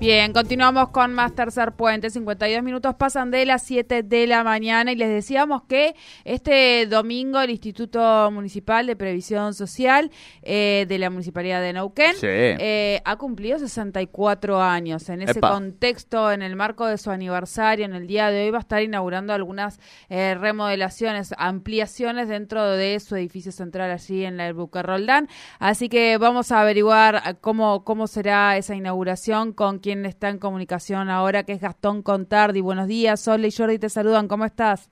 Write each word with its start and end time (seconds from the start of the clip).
Bien, 0.00 0.32
continuamos 0.32 0.88
con 0.88 1.12
más 1.12 1.34
Tercer 1.34 1.72
Puente. 1.72 2.08
52 2.08 2.62
minutos 2.62 2.94
pasan 2.94 3.30
de 3.30 3.44
las 3.44 3.62
7 3.64 4.02
de 4.02 4.26
la 4.26 4.42
mañana 4.42 4.92
y 4.92 4.96
les 4.96 5.10
decíamos 5.10 5.64
que 5.64 5.94
este 6.24 6.86
domingo 6.86 7.38
el 7.38 7.50
Instituto 7.50 8.30
Municipal 8.30 8.86
de 8.86 8.96
Previsión 8.96 9.52
Social 9.52 10.10
eh, 10.40 10.86
de 10.88 10.98
la 10.98 11.10
Municipalidad 11.10 11.60
de 11.60 11.74
Neuquén 11.74 12.16
eh, 12.22 13.02
ha 13.04 13.16
cumplido 13.16 13.58
64 13.58 14.62
años. 14.62 15.06
En 15.10 15.20
ese 15.20 15.38
contexto, 15.38 16.32
en 16.32 16.40
el 16.40 16.56
marco 16.56 16.86
de 16.86 16.96
su 16.96 17.10
aniversario, 17.10 17.84
en 17.84 17.94
el 17.94 18.06
día 18.06 18.30
de 18.30 18.44
hoy 18.44 18.50
va 18.52 18.56
a 18.56 18.62
estar 18.62 18.82
inaugurando 18.82 19.34
algunas 19.34 19.80
eh, 20.08 20.34
remodelaciones, 20.34 21.34
ampliaciones 21.36 22.30
dentro 22.30 22.64
de 22.70 22.98
su 23.00 23.16
edificio 23.16 23.52
central 23.52 23.90
allí 23.90 24.24
en 24.24 24.38
la 24.38 24.50
Buque 24.54 24.82
Roldán. 24.82 25.28
Así 25.58 25.90
que 25.90 26.16
vamos 26.16 26.52
a 26.52 26.62
averiguar 26.62 27.36
cómo, 27.42 27.84
cómo 27.84 28.06
será 28.06 28.56
esa 28.56 28.74
inauguración 28.74 29.52
con 29.52 29.78
quien 29.90 30.06
está 30.06 30.28
en 30.28 30.38
comunicación 30.38 31.10
ahora, 31.10 31.42
que 31.42 31.50
es 31.50 31.60
Gastón 31.60 32.02
Contardi. 32.02 32.60
Buenos 32.60 32.86
días, 32.86 33.18
Sole 33.18 33.48
y 33.48 33.50
Jordi 33.50 33.76
te 33.80 33.88
saludan, 33.88 34.28
¿cómo 34.28 34.44
estás? 34.44 34.88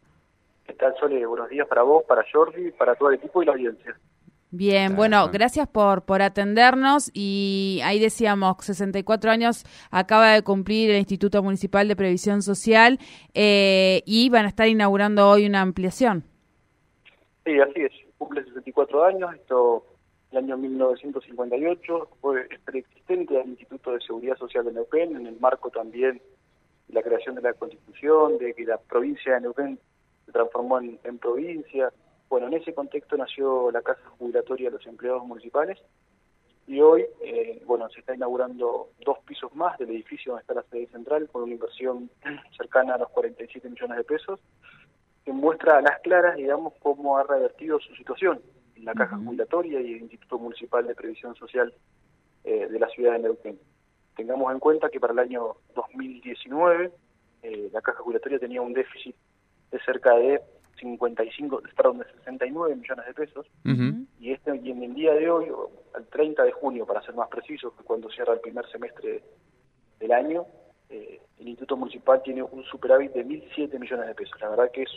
¿Qué 0.66 0.72
tal, 0.72 0.92
Sole? 0.98 1.24
Buenos 1.24 1.48
días 1.50 1.68
para 1.68 1.84
vos, 1.84 2.02
para 2.02 2.24
Jordi, 2.32 2.72
para 2.72 2.96
todo 2.96 3.10
el 3.10 3.14
equipo 3.14 3.40
y 3.40 3.46
la 3.46 3.52
audiencia. 3.52 3.96
Bien, 4.50 4.96
bueno, 4.96 5.28
gracias 5.32 5.68
por, 5.68 6.02
por 6.04 6.20
atendernos 6.20 7.12
y 7.14 7.78
ahí 7.84 8.00
decíamos, 8.00 8.56
64 8.58 9.30
años 9.30 9.64
acaba 9.92 10.32
de 10.32 10.42
cumplir 10.42 10.90
el 10.90 10.96
Instituto 10.96 11.44
Municipal 11.44 11.86
de 11.86 11.94
Previsión 11.94 12.42
Social 12.42 12.98
eh, 13.34 14.02
y 14.04 14.30
van 14.30 14.46
a 14.46 14.48
estar 14.48 14.66
inaugurando 14.66 15.30
hoy 15.30 15.46
una 15.46 15.60
ampliación. 15.60 16.24
Sí, 17.44 17.52
así 17.60 17.82
es, 17.82 17.92
cumple 18.18 18.42
64 18.42 19.04
años, 19.04 19.32
esto 19.32 19.84
el 20.32 20.38
año 20.38 20.56
1958, 20.56 22.08
fue 22.20 22.48
preexistente 22.64 23.27
de 23.98 24.06
Seguridad 24.06 24.36
Social 24.36 24.64
de 24.64 24.72
Neuquén, 24.72 25.16
en 25.16 25.26
el 25.26 25.38
marco 25.40 25.70
también 25.70 26.20
de 26.88 26.94
la 26.94 27.02
creación 27.02 27.34
de 27.34 27.42
la 27.42 27.54
Constitución, 27.54 28.38
de 28.38 28.54
que 28.54 28.64
la 28.64 28.78
provincia 28.78 29.34
de 29.34 29.40
Neuquén 29.40 29.78
se 30.26 30.32
transformó 30.32 30.78
en, 30.80 31.18
provincia. 31.18 31.92
Bueno, 32.28 32.46
en 32.48 32.54
ese 32.54 32.74
contexto 32.74 33.16
nació 33.16 33.70
la 33.70 33.82
Casa 33.82 34.02
Jubilatoria 34.18 34.70
de 34.70 34.76
los 34.76 34.86
Empleados 34.86 35.24
Municipales 35.24 35.78
y 36.66 36.80
hoy, 36.80 37.06
eh, 37.22 37.62
bueno, 37.66 37.88
se 37.88 38.00
está 38.00 38.14
inaugurando 38.14 38.90
dos 39.04 39.18
pisos 39.20 39.54
más 39.54 39.78
del 39.78 39.90
edificio 39.90 40.32
donde 40.32 40.42
está 40.42 40.54
la 40.54 40.64
sede 40.64 40.86
central 40.88 41.28
con 41.30 41.44
una 41.44 41.54
inversión 41.54 42.10
cercana 42.56 42.94
a 42.94 42.98
los 42.98 43.08
47 43.10 43.68
millones 43.70 43.96
de 43.96 44.04
pesos 44.04 44.40
que 45.24 45.32
muestra 45.32 45.78
a 45.78 45.82
las 45.82 46.00
claras, 46.00 46.36
digamos, 46.36 46.74
cómo 46.80 47.18
ha 47.18 47.22
revertido 47.22 47.80
su 47.80 47.94
situación 47.94 48.40
la 48.82 48.94
Caja 48.94 49.16
Jubilatoria 49.16 49.80
y 49.80 49.94
el 49.94 50.02
Instituto 50.02 50.38
Municipal 50.38 50.86
de 50.86 50.94
Previsión 50.94 51.34
Social 51.34 51.72
eh, 52.44 52.68
de 52.68 52.78
la 52.78 52.88
ciudad 52.88 53.12
de 53.12 53.20
Neuquén. 53.20 53.58
Tengamos 54.18 54.52
en 54.52 54.58
cuenta 54.58 54.90
que 54.90 54.98
para 54.98 55.12
el 55.12 55.20
año 55.20 55.54
2019 55.76 56.90
eh, 57.44 57.70
la 57.72 57.80
Caja 57.80 58.00
Jubilatoria 58.00 58.40
tenía 58.40 58.60
un 58.60 58.72
déficit 58.72 59.14
de 59.70 59.78
cerca 59.84 60.12
de 60.16 60.42
55, 60.80 61.62
perdón, 61.76 61.98
de 61.98 62.04
69 62.06 62.74
millones 62.74 63.06
de 63.06 63.14
pesos 63.14 63.46
y 64.18 64.32
este 64.32 64.56
y 64.56 64.72
en 64.72 64.82
el 64.82 64.94
día 64.94 65.12
de 65.12 65.30
hoy, 65.30 65.46
al 65.94 66.04
30 66.06 66.42
de 66.42 66.50
junio 66.50 66.84
para 66.84 67.00
ser 67.02 67.14
más 67.14 67.28
preciso, 67.28 67.76
que 67.76 67.84
cuando 67.84 68.10
cierra 68.10 68.32
el 68.32 68.40
primer 68.40 68.68
semestre 68.72 69.22
del 70.00 70.10
año, 70.10 70.46
eh, 70.90 71.20
el 71.38 71.46
Instituto 71.46 71.76
Municipal 71.76 72.20
tiene 72.20 72.42
un 72.42 72.64
superávit 72.64 73.12
de 73.12 73.24
1.007 73.24 73.78
millones 73.78 74.08
de 74.08 74.14
pesos. 74.16 74.40
La 74.40 74.48
verdad 74.48 74.72
que 74.72 74.82
es 74.82 74.90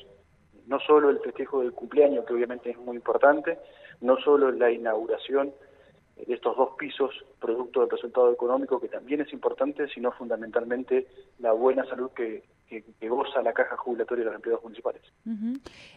no 0.66 0.80
solo 0.80 1.12
el 1.12 1.20
festejo 1.20 1.62
del 1.62 1.74
cumpleaños, 1.74 2.26
que 2.26 2.34
obviamente 2.34 2.72
es 2.72 2.78
muy 2.80 2.96
importante, 2.96 3.60
no 4.00 4.18
solo 4.18 4.52
la 4.52 4.72
inauguración 4.72 5.54
de 6.16 6.34
estos 6.34 6.56
dos 6.56 6.70
pisos, 6.78 7.12
producto 7.40 7.82
del 7.82 7.90
resultado 7.90 8.32
económico, 8.32 8.80
que 8.80 8.88
también 8.88 9.22
es 9.22 9.34
importante, 9.34 9.88
sino 9.90 10.12
fundamentalmente 10.12 11.08
la 11.40 11.52
buena 11.52 11.86
salud 11.86 12.12
que, 12.12 12.44
que, 12.68 13.10
goza 13.10 13.42
la 13.42 13.54
caja 13.54 13.76
jubilatoria 13.76 14.24
de 14.24 14.26
los 14.30 14.36
empleados 14.36 14.64
municipales. 14.64 15.02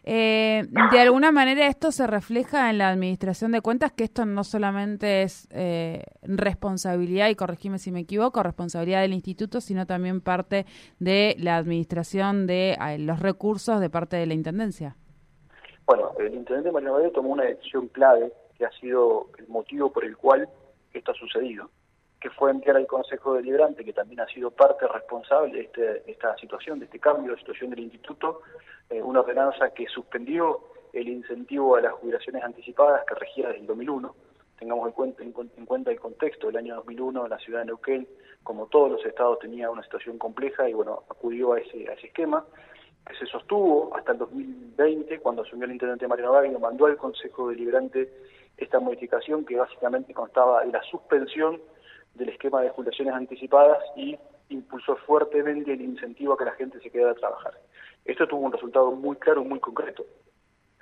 Eh, 0.03 0.65
de 0.93 1.01
alguna 1.01 1.31
manera 1.31 1.67
esto 1.67 1.93
se 1.93 2.07
refleja 2.07 2.71
en 2.71 2.79
la 2.79 2.89
administración 2.89 3.53
de 3.53 3.61
cuentas, 3.61 3.93
que 3.93 4.05
esto 4.05 4.25
no 4.27 4.43
solamente 4.43 5.23
es 5.23 5.47
eh, 5.53 6.03
responsabilidad, 6.23 7.29
y 7.29 7.37
corregime 7.37 7.79
si 7.79 7.93
me 7.93 8.01
equivoco, 8.01 8.43
responsabilidad 8.43 9.03
del 9.03 9.13
instituto, 9.13 9.61
sino 9.61 9.87
también 9.87 10.21
parte 10.21 10.67
de 10.99 11.37
la 11.39 11.57
administración 11.57 12.47
de 12.47 12.73
eh, 12.73 12.99
los 12.99 13.21
recursos 13.21 13.81
de 13.81 13.91
parte 13.91 14.17
de 14.17 14.27
la 14.27 14.35
Intendencia. 14.35 14.97
Bueno, 15.87 16.13
el 16.19 16.35
Intendente 16.35 16.73
Mario 16.73 17.11
tomó 17.13 17.31
una 17.31 17.45
decisión 17.45 17.89
clave 17.89 18.33
ha 18.65 18.73
sido 18.73 19.29
el 19.39 19.49
motivo 19.49 19.93
por 19.93 20.05
el 20.05 20.17
cual 20.17 20.49
esto 20.93 21.13
ha 21.13 21.15
sucedido 21.15 21.71
que 22.25 22.31
fue 22.31 22.51
enviar 22.51 22.79
al 22.79 22.87
Consejo 22.87 23.35
Deliberante, 23.35 23.85
que 23.85 23.93
también 23.93 24.21
ha 24.21 24.27
sido 24.29 24.51
parte 24.51 24.89
responsable 24.89 25.53
de, 25.53 25.61
este, 25.65 26.11
esta 26.11 26.35
situación, 26.39 26.79
de 26.79 26.87
este 26.87 26.99
cambio 26.99 27.33
de 27.33 27.39
situación 27.39 27.69
del 27.69 27.81
Instituto, 27.81 28.41
eh, 28.89 29.03
una 29.03 29.21
ordenanza 29.21 29.69
que 29.75 29.87
suspendió 29.89 30.61
el 30.95 31.07
incentivo 31.07 31.77
a 31.77 31.83
las 31.83 31.93
jubilaciones 31.93 32.43
anticipadas 32.43 33.05
que 33.07 33.15
regía 33.15 33.49
desde 33.49 33.61
el 33.61 33.67
2001. 33.67 34.15
Tengamos 34.59 34.87
en 34.87 34.93
cuenta, 34.93 35.23
en, 35.23 35.33
cuenta 35.67 35.91
el 35.91 36.01
contexto 36.01 36.47
del 36.47 36.57
año 36.57 36.77
2001, 36.77 37.29
la 37.29 37.39
ciudad 37.41 37.59
de 37.59 37.67
Neuquén, 37.67 38.09
como 38.43 38.69
todos 38.69 38.91
los 38.93 39.05
estados, 39.05 39.39
tenía 39.41 39.69
una 39.69 39.83
situación 39.83 40.17
compleja 40.17 40.67
y 40.67 40.73
bueno, 40.73 41.03
acudió 41.11 41.53
a 41.53 41.61
ese, 41.61 41.91
a 41.91 41.93
ese 41.93 42.07
esquema 42.07 42.43
que 43.07 43.15
se 43.17 43.27
sostuvo 43.27 43.95
hasta 43.95 44.13
el 44.13 44.19
2020, 44.19 45.19
cuando 45.19 45.43
asumió 45.43 45.67
el 45.67 45.73
intendente 45.73 46.09
Mariano 46.09 46.33
Bagno, 46.33 46.59
mandó 46.59 46.87
al 46.87 46.97
Consejo 46.97 47.51
Deliberante 47.51 48.11
esta 48.57 48.81
modificación 48.81 49.45
que 49.45 49.57
básicamente 49.57 50.15
constaba 50.15 50.65
de 50.65 50.73
la 50.73 50.83
suspensión 50.85 51.61
del 52.15 52.29
esquema 52.29 52.63
de 52.63 52.71
jubilaciones 52.71 53.15
anticipadas 53.15 53.79
y 53.97 54.17
impulsó 54.49 54.97
fuertemente 54.97 55.73
el 55.73 55.81
incentivo 55.81 56.35
a 56.35 56.39
que 56.39 56.45
la 56.45 56.53
gente 56.53 56.79
se 56.81 56.91
quedara 56.91 57.13
a 57.13 57.17
trabajar. 57.17 57.55
Esto 58.05 58.27
tuvo 58.29 58.41
un 58.43 58.53
resultado 58.53 58.93
muy 58.93 59.17
claro, 59.17 59.43
muy 59.45 59.59
concreto. 59.59 60.05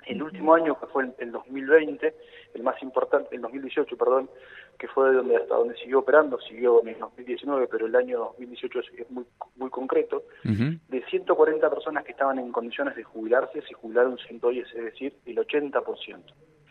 El 0.05 0.21
último 0.21 0.53
año, 0.53 0.77
que 0.77 0.85
fue 0.87 1.09
el 1.17 1.31
2020, 1.31 2.13
el 2.55 2.63
más 2.63 2.81
importante, 2.83 3.33
el 3.33 3.41
2018, 3.41 3.95
perdón, 3.95 4.29
que 4.77 4.89
fue 4.89 5.13
donde 5.13 5.37
hasta 5.37 5.55
donde 5.55 5.77
siguió 5.77 5.99
operando, 5.99 6.37
siguió 6.41 6.81
en 6.81 6.89
el 6.89 6.99
2019, 6.99 7.67
pero 7.71 7.85
el 7.85 7.95
año 7.95 8.19
2018 8.37 8.79
es 8.97 9.09
muy 9.09 9.25
muy 9.55 9.69
concreto, 9.69 10.23
de 10.43 11.05
140 11.09 11.69
personas 11.69 12.03
que 12.03 12.11
estaban 12.11 12.39
en 12.39 12.51
condiciones 12.51 12.95
de 12.95 13.03
jubilarse, 13.03 13.61
se 13.61 13.73
jubilaron 13.73 14.17
110, 14.17 14.67
es 14.75 14.83
decir, 14.83 15.13
el 15.25 15.37
80%. 15.37 16.21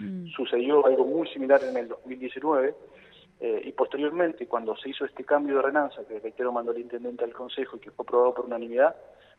Mm. 0.02 0.26
Sucedió 0.28 0.84
algo 0.86 1.04
muy 1.04 1.28
similar 1.28 1.62
en 1.64 1.76
el 1.76 1.88
2019, 1.88 2.74
eh, 3.40 3.60
y 3.64 3.72
posteriormente, 3.72 4.46
cuando 4.46 4.76
se 4.76 4.90
hizo 4.90 5.04
este 5.04 5.24
cambio 5.24 5.54
de 5.54 5.60
ordenanza, 5.60 6.04
que 6.06 6.20
reitero 6.20 6.52
mandó 6.52 6.72
el 6.72 6.78
intendente 6.78 7.24
al 7.24 7.32
Consejo 7.32 7.76
y 7.76 7.80
que 7.80 7.90
fue 7.90 8.04
aprobado 8.04 8.34
por 8.34 8.44
unanimidad, 8.46 8.94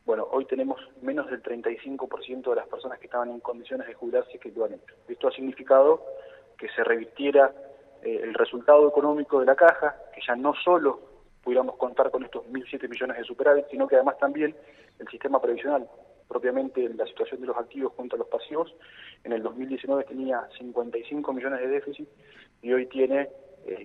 bueno, 0.06 0.28
hoy 0.32 0.44
tenemos 0.46 0.82
menos 1.02 1.30
del 1.30 1.42
35% 1.42 2.50
de 2.50 2.56
las 2.56 2.68
personas 2.68 3.00
que 3.00 3.06
estaban 3.06 3.30
en 3.30 3.40
condiciones 3.40 3.88
de 3.88 3.94
jubilarse 3.94 4.38
que 4.38 4.52
lo 4.52 4.66
han 4.66 4.74
hecho. 4.74 4.94
Esto 5.08 5.30
ha 5.30 5.32
significado 5.32 6.04
que 6.58 6.68
se 6.70 6.84
revirtiera 6.84 7.54
eh, 8.02 8.20
el 8.22 8.34
resultado 8.34 8.90
económico 8.90 9.40
de 9.40 9.46
la 9.46 9.56
caja, 9.56 9.96
que 10.14 10.20
ya 10.28 10.36
no 10.36 10.54
solo 10.56 11.00
pudiéramos 11.42 11.78
contar 11.78 12.12
con 12.12 12.24
estos 12.24 12.46
1.007 12.48 12.90
millones 12.90 13.18
de 13.18 13.24
superávit, 13.24 13.68
sino 13.70 13.88
que 13.88 13.96
además 13.96 14.18
también 14.18 14.54
el 15.00 15.08
sistema 15.08 15.42
previsional, 15.42 15.88
propiamente 16.28 16.90
la 16.94 17.06
situación 17.06 17.42
de 17.42 17.48
los 17.48 17.58
activos 17.58 17.94
junto 17.96 18.16
a 18.16 18.20
los 18.20 18.28
pasivos, 18.28 18.74
en 19.24 19.34
el 19.34 19.44
2019 19.44 20.04
tenía 20.06 20.48
55 20.58 21.34
millones 21.34 21.60
de 21.62 21.68
déficit 21.68 22.10
y 22.62 22.74
hoy 22.74 22.86
tiene 22.88 23.30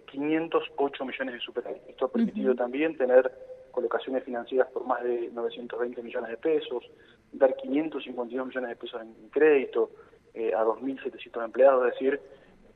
508 0.06 1.02
eh, 1.02 1.06
millones 1.06 1.35
de 1.35 1.40
superávit. 1.40 1.82
Esto 1.88 2.06
ha 2.06 2.12
permitido 2.12 2.55
también 2.55 2.96
tener 2.96 3.31
colocaciones 3.70 4.25
financieras 4.25 4.69
por 4.73 4.85
más 4.85 5.02
de 5.05 5.31
920 5.32 6.02
millones 6.02 6.31
de 6.31 6.37
pesos, 6.37 6.85
dar 7.32 7.55
552 7.56 8.46
millones 8.49 8.70
de 8.70 8.76
pesos 8.76 9.00
en 9.02 9.29
crédito 9.31 9.90
eh, 10.35 10.52
a 10.55 10.64
2.700 10.64 11.44
empleados, 11.44 11.87
es 11.87 11.93
decir, 11.93 12.20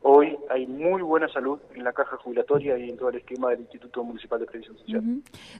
hoy 0.03 0.37
hay 0.51 0.67
muy 0.67 1.03
buena 1.03 1.29
salud 1.29 1.59
en 1.75 1.85
la 1.85 1.93
caja 1.93 2.17
jubilatoria 2.17 2.77
y 2.79 2.91
en 2.91 2.97
todo 2.97 3.11
el 3.11 3.17
esquema 3.17 3.51
del 3.51 3.61
Instituto 3.61 4.03
Municipal 4.05 4.41
de 4.41 4.47
Previsión 4.47 4.77
Social. 4.79 5.03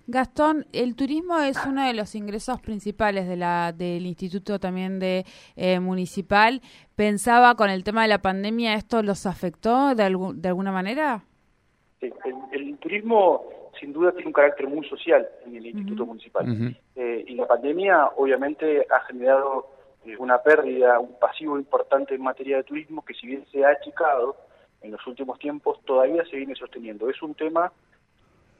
Gastón, 0.07 0.67
el 0.73 0.97
turismo 0.97 1.39
es 1.39 1.59
uno 1.67 1.87
de 1.87 1.95
los 1.95 2.15
ingresos 2.15 2.61
principales 2.61 3.29
de 3.29 3.37
la, 3.37 3.73
del 3.73 4.07
Instituto 4.07 4.59
también 4.59 4.99
de 4.99 5.25
eh, 5.57 5.81
Municipal. 5.81 6.61
¿Pensaba 6.97 7.55
con 7.55 7.71
el 7.71 7.85
tema 7.85 8.03
de 8.03 8.09
la 8.09 8.19
pandemia 8.19 8.75
esto 8.75 9.03
los 9.03 9.27
afectó 9.27 9.95
de, 9.95 10.17
de 10.35 10.49
alguna 10.49 10.73
manera? 10.73 11.25
Sí, 12.01 12.13
el, 12.53 12.77
turismo 12.79 13.45
sin 13.79 13.93
duda 13.93 14.13
tiene 14.13 14.27
un 14.27 14.33
carácter 14.33 14.67
muy 14.67 14.87
social 14.89 15.27
en 15.47 15.57
el 15.57 15.67
Instituto 15.67 16.05
Municipal. 16.05 16.77
Eh, 16.97 17.25
y 17.27 17.35
la 17.35 17.47
pandemia 17.47 18.11
obviamente 18.17 18.87
ha 18.91 19.01
generado 19.07 19.69
una 20.19 20.39
pérdida, 20.43 20.99
un 20.99 21.19
pasivo 21.19 21.59
importante 21.59 22.15
en 22.15 22.23
materia 22.23 22.57
de 22.57 22.65
turismo 22.65 23.05
que 23.05 23.15
si 23.15 23.27
bien 23.27 23.47
se 23.51 23.65
ha 23.65 23.71
achicado 23.71 24.37
en 24.81 24.91
los 24.91 25.07
últimos 25.07 25.39
tiempos, 25.39 25.79
todavía 25.85 26.25
se 26.25 26.37
viene 26.37 26.55
sosteniendo. 26.55 27.09
Es 27.09 27.23
un 27.23 27.35
tema 27.35 27.73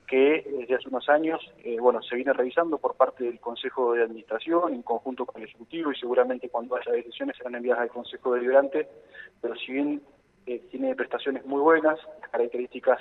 que 0.07 0.45
desde 0.59 0.75
hace 0.75 0.89
unos 0.89 1.09
años, 1.09 1.41
eh, 1.65 1.79
bueno, 1.81 2.03
se 2.03 2.15
viene 2.15 2.33
revisando 2.33 2.79
por 2.79 2.95
parte 2.95 3.25
del 3.25 3.41
Consejo 3.41 3.95
de 3.95 4.03
Administración 4.03 4.75
en 4.75 4.83
conjunto 4.83 5.25
con 5.27 5.41
el 5.41 5.49
Ejecutivo 5.49 5.91
y 5.91 5.97
seguramente 5.97 6.49
cuando 6.49 6.77
haya 6.77 6.93
decisiones 6.93 7.37
serán 7.37 7.55
enviadas 7.55 7.83
al 7.83 7.89
Consejo 7.89 8.35
Deliberante, 8.35 8.89
pero 9.41 9.57
si 9.57 9.73
bien 9.73 10.03
eh, 10.47 10.61
tiene 10.71 10.95
prestaciones 10.95 11.45
muy 11.47 11.61
buenas, 11.61 11.99
las 12.21 12.31
características 12.31 13.01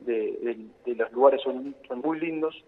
de, 0.00 0.56
los 0.86 1.12
lugares 1.12 1.40
son, 1.42 1.74
muy 2.02 2.18
lindos, 2.18 2.64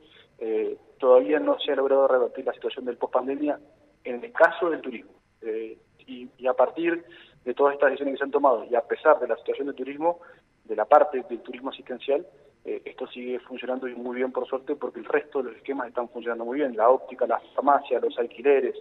todavía 0.99 1.39
no 1.39 1.59
se 1.59 1.73
ha 1.73 1.77
logrado 1.77 2.07
revertir 2.09 2.45
la 2.45 2.53
situación 2.53 2.85
del 2.85 2.99
post-pandemia 2.99 3.59
en 4.05 4.25
el 4.25 4.33
caso 4.33 4.71
del 4.71 4.81
turismo. 4.81 5.13
Eh, 5.43 5.79
y, 6.07 6.47
a 6.47 6.55
partir 6.55 7.05
de 7.45 7.55
todas 7.55 7.75
estas 7.75 7.91
decisiones 7.91 8.15
que 8.15 8.19
se 8.19 8.25
han 8.25 8.31
tomado, 8.31 8.65
y 8.71 8.75
a 8.75 8.83
pesar 8.83 9.19
de 9.21 9.29
la 9.29 9.37
situación 9.37 9.67
del 9.69 9.77
turismo, 9.77 10.21
de 10.65 10.77
la 10.77 10.85
parte 10.85 11.25
del 11.29 11.41
turismo 11.41 11.71
asistencial, 11.71 12.27
eh, 12.65 12.83
esto 12.85 13.07
sigue 13.09 13.39
funcionando 13.41 13.87
muy 13.89 14.17
bien 14.17 14.31
por 14.31 14.47
suerte 14.47 14.77
porque 14.77 15.01
el 15.01 15.07
resto 15.07 15.39
de 15.39 15.51
los 15.51 15.57
esquemas 15.57 15.89
están 15.89 16.09
funcionando 16.09 16.45
muy 16.45 16.59
bien, 16.59 16.77
la 16.77 16.89
óptica, 16.89 17.27
la 17.27 17.41
farmacia, 17.55 17.99
los 18.01 18.17
alquileres, 18.19 18.77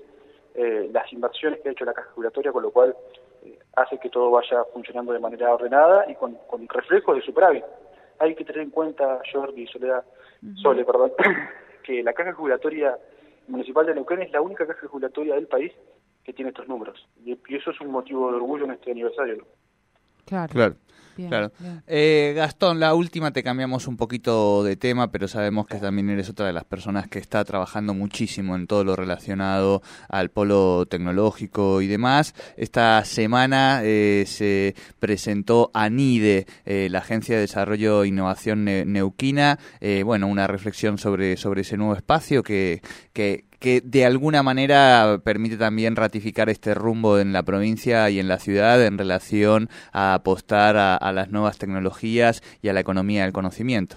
eh, 0.53 0.89
las 0.91 1.11
inversiones 1.13 1.61
que 1.61 1.69
ha 1.69 1.71
hecho 1.71 1.85
la 1.85 1.93
caja 1.93 2.09
regulatoria, 2.09 2.51
con 2.51 2.63
lo 2.63 2.71
cual 2.71 2.95
hace 3.75 3.97
que 3.97 4.09
todo 4.09 4.29
vaya 4.29 4.63
funcionando 4.73 5.13
de 5.13 5.19
manera 5.19 5.53
ordenada 5.53 6.05
y 6.09 6.15
con, 6.15 6.35
con 6.47 6.67
reflejos 6.67 7.15
de 7.15 7.21
superávit. 7.21 7.63
Hay 8.19 8.35
que 8.35 8.45
tener 8.45 8.61
en 8.61 8.69
cuenta, 8.69 9.19
Jordi 9.31 9.63
y 9.63 9.67
Soledad, 9.67 10.03
Sole, 10.61 10.85
perdón, 10.85 11.13
que 11.83 12.03
la 12.03 12.13
caja 12.13 12.33
jubilatoria 12.33 12.97
Municipal 13.47 13.85
de 13.85 13.95
Neuquén 13.95 14.21
es 14.21 14.31
la 14.31 14.41
única 14.41 14.65
caja 14.65 14.87
jubilatoria 14.87 15.35
del 15.35 15.47
país 15.47 15.71
que 16.23 16.33
tiene 16.33 16.49
estos 16.49 16.67
números. 16.67 17.07
Y, 17.25 17.37
eso 17.55 17.71
es 17.71 17.81
un 17.81 17.91
motivo 17.91 18.29
de 18.29 18.37
orgullo 18.37 18.65
en 18.65 18.71
este 18.71 18.91
aniversario. 18.91 19.45
Claro. 20.25 20.53
Claro. 20.53 20.75
Claro. 21.15 21.51
Eh, 21.87 22.33
Gastón, 22.35 22.79
la 22.79 22.93
última 22.93 23.31
te 23.31 23.43
cambiamos 23.43 23.87
un 23.87 23.97
poquito 23.97 24.63
de 24.63 24.75
tema, 24.75 25.11
pero 25.11 25.27
sabemos 25.27 25.67
que 25.67 25.77
también 25.77 26.09
eres 26.09 26.29
otra 26.29 26.47
de 26.47 26.53
las 26.53 26.63
personas 26.65 27.07
que 27.07 27.19
está 27.19 27.43
trabajando 27.43 27.93
muchísimo 27.93 28.55
en 28.55 28.67
todo 28.67 28.83
lo 28.83 28.95
relacionado 28.95 29.81
al 30.09 30.29
polo 30.29 30.85
tecnológico 30.87 31.81
y 31.81 31.87
demás. 31.87 32.33
Esta 32.57 33.03
semana 33.05 33.81
eh, 33.83 34.25
se 34.27 34.75
presentó 34.99 35.71
ANIDE, 35.73 36.45
eh, 36.65 36.87
la 36.89 36.99
Agencia 36.99 37.35
de 37.35 37.41
Desarrollo 37.41 38.03
e 38.03 38.07
Innovación 38.07 38.65
Neuquina, 38.65 39.59
bueno, 40.05 40.27
una 40.27 40.47
reflexión 40.47 40.97
sobre, 40.97 41.37
sobre 41.37 41.61
ese 41.61 41.77
nuevo 41.77 41.95
espacio 41.95 42.43
que, 42.43 42.81
que, 43.13 43.45
que 43.61 43.79
de 43.79 44.05
alguna 44.07 44.41
manera 44.41 45.21
permite 45.23 45.55
también 45.55 45.95
ratificar 45.95 46.49
este 46.49 46.73
rumbo 46.73 47.19
en 47.19 47.31
la 47.31 47.43
provincia 47.43 48.09
y 48.09 48.19
en 48.19 48.27
la 48.27 48.39
ciudad 48.39 48.83
en 48.83 48.97
relación 48.97 49.69
a 49.91 50.15
apostar 50.15 50.77
a, 50.77 51.10
las 51.13 51.29
nuevas 51.29 51.57
tecnologías 51.57 52.41
y 52.61 52.69
a 52.69 52.73
la 52.73 52.79
economía 52.79 53.23
del 53.23 53.33
conocimiento. 53.33 53.95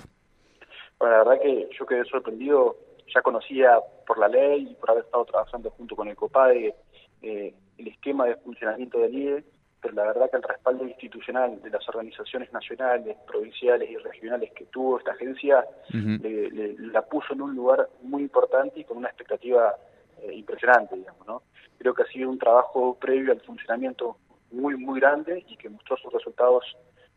Bueno, 0.99 1.17
la 1.17 1.25
verdad 1.25 1.43
que 1.43 1.69
yo 1.79 1.87
quedé 1.87 2.05
sorprendido, 2.05 2.77
ya 3.15 3.23
conocía 3.23 3.79
por 4.07 4.19
la 4.19 4.29
ley 4.29 4.69
y 4.71 4.75
por 4.75 4.91
haber 4.91 5.05
estado 5.05 5.25
trabajando 5.25 5.71
junto 5.71 5.97
con 5.97 6.09
el 6.09 6.17
COPADE 6.17 6.75
eh, 7.23 7.55
el 7.79 7.89
esquema 7.89 8.27
de 8.27 8.37
funcionamiento 8.37 8.99
del 8.99 9.15
IE, 9.15 9.45
pero 9.81 9.95
la 9.95 10.05
verdad 10.05 10.31
que 10.31 10.37
el 10.39 10.43
respaldo 10.43 10.87
institucional 10.87 11.61
de 11.61 11.71
las 11.71 11.87
organizaciones 11.89 12.51
nacionales, 12.53 13.17
provinciales 13.27 13.91
y 13.91 13.97
regionales 13.97 14.51
que 14.53 14.65
tuvo 14.67 14.99
esta 14.99 15.13
agencia 15.13 15.65
la 15.93 17.03
puso 17.03 17.35
en 17.35 17.43
un 17.43 17.55
lugar 17.55 17.89
muy 18.03 18.23
importante 18.23 18.81
y 18.81 18.85
con 18.85 18.97
una 18.97 19.09
expectativa 19.09 19.75
eh, 20.23 20.33
impresionante, 20.33 20.97
digamos, 20.97 21.27
¿no? 21.27 21.43
Creo 21.77 21.93
que 21.93 22.03
ha 22.03 22.07
sido 22.07 22.31
un 22.31 22.39
trabajo 22.39 22.97
previo 22.99 23.33
al 23.33 23.41
funcionamiento 23.43 24.17
muy, 24.53 24.77
muy 24.77 25.01
grande 25.01 25.45
y 25.49 25.57
que 25.57 25.69
mostró 25.69 25.97
sus 25.99 26.13
resultados 26.13 26.65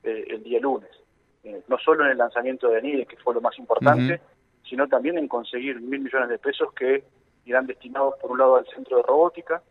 eh, 0.04 0.26
el 0.30 0.44
día 0.44 0.60
lunes. 0.60 0.90
Eh, 1.44 1.62
no 1.68 1.78
solo 1.78 2.06
en 2.06 2.12
el 2.12 2.18
lanzamiento 2.18 2.70
de 2.70 2.78
ANIDE, 2.78 3.06
que 3.06 3.18
fue 3.18 3.34
lo 3.34 3.42
más 3.42 3.58
importante, 3.58 4.20
sino 4.64 4.88
también 4.88 5.18
en 5.18 5.28
conseguir 5.28 5.80
mil 5.80 6.02
millones 6.02 6.30
de 6.30 6.40
pesos 6.40 6.74
que 6.74 7.04
irán 7.46 7.68
destinados, 7.68 8.16
por 8.20 8.32
un 8.32 8.40
lado, 8.40 8.58
al 8.58 8.68
centro 8.68 8.98
de 8.98 9.04
robótica, 9.04 9.62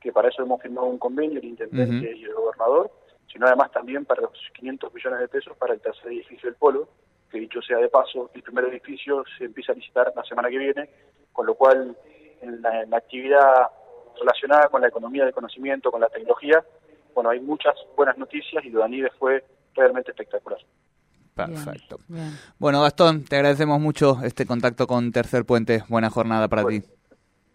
que 0.00 0.12
para 0.12 0.28
eso 0.28 0.42
hemos 0.42 0.60
firmado 0.60 0.86
un 0.86 0.98
convenio, 0.98 1.38
el 1.38 1.46
intendente 1.46 2.14
y 2.14 2.24
el 2.24 2.34
gobernador, 2.34 2.90
sino 3.32 3.46
además 3.46 3.72
también 3.72 4.04
para 4.04 4.22
los 4.22 4.32
500 4.54 4.92
millones 4.92 5.20
de 5.20 5.28
pesos 5.28 5.56
para 5.56 5.72
el 5.72 5.80
tercer 5.80 6.12
edificio 6.12 6.48
del 6.48 6.56
Polo, 6.56 6.88
que 7.30 7.40
dicho 7.40 7.62
sea 7.62 7.78
de 7.78 7.88
paso, 7.88 8.30
el 8.34 8.42
primer 8.42 8.66
edificio 8.66 9.24
se 9.38 9.44
empieza 9.44 9.72
a 9.72 9.74
licitar 9.74 10.12
la 10.14 10.22
semana 10.24 10.50
que 10.50 10.58
viene, 10.58 10.90
con 11.32 11.46
lo 11.46 11.54
cual 11.54 11.96
en 12.42 12.62
la, 12.62 12.96
actividad 12.96 13.70
relacionada 14.20 14.68
con 14.68 14.82
la 14.82 14.88
economía 14.88 15.24
del 15.24 15.34
conocimiento, 15.34 15.90
con 15.90 16.00
la 16.00 16.08
tecnología, 16.08 16.62
bueno, 17.14 17.30
hay 17.30 17.40
muchas 17.40 17.74
buenas 17.96 18.18
noticias 18.18 18.64
y 18.64 18.70
lo 18.70 18.80
de 18.80 18.84
Anides 18.84 19.12
fue 19.18 19.42
realmente 19.74 20.10
espectacular. 20.10 20.58
Perfecto. 21.34 21.98
Bueno, 22.58 22.82
Gastón, 22.82 23.24
te 23.24 23.36
agradecemos 23.36 23.80
mucho 23.80 24.18
este 24.22 24.46
contacto 24.46 24.86
con 24.86 25.10
Tercer 25.10 25.44
Puente. 25.44 25.82
Buena 25.88 26.08
jornada 26.08 26.48
para 26.48 26.64
ti. 26.64 26.82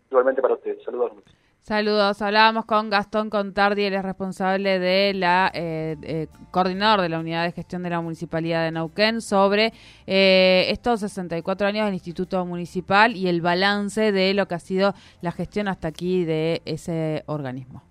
Igualmente 0.09 0.41
para 0.41 0.55
ustedes. 0.55 0.83
Saludos. 0.83 1.13
Saludos. 1.61 2.21
Hablábamos 2.21 2.65
con 2.65 2.89
Gastón 2.89 3.29
Contardi, 3.29 3.83
él 3.83 3.93
es 3.93 4.01
responsable 4.01 4.79
de 4.79 5.13
la 5.13 5.51
eh, 5.53 5.95
eh, 6.01 6.27
coordinador 6.51 7.01
de 7.01 7.09
la 7.09 7.19
unidad 7.19 7.43
de 7.43 7.51
gestión 7.51 7.83
de 7.83 7.91
la 7.91 8.01
municipalidad 8.01 8.63
de 8.63 8.71
Neuquén 8.71 9.21
sobre 9.21 9.71
eh, 10.07 10.65
estos 10.69 11.01
64 11.01 11.67
años 11.67 11.85
del 11.85 11.93
Instituto 11.93 12.43
Municipal 12.45 13.15
y 13.15 13.27
el 13.27 13.41
balance 13.41 14.11
de 14.11 14.33
lo 14.33 14.47
que 14.47 14.55
ha 14.55 14.59
sido 14.59 14.95
la 15.21 15.31
gestión 15.31 15.67
hasta 15.67 15.89
aquí 15.89 16.25
de 16.25 16.63
ese 16.65 17.23
organismo. 17.27 17.83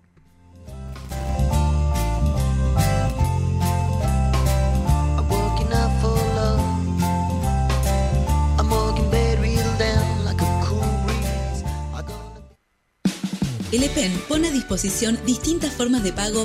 EPEN 13.90 14.12
pone 14.28 14.48
a 14.48 14.52
disposición 14.52 15.18
distintas 15.24 15.72
formas 15.72 16.02
de 16.02 16.12
pago 16.12 16.36